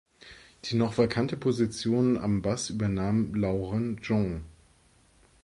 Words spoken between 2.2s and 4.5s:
Bass übernahm Laurent Jean.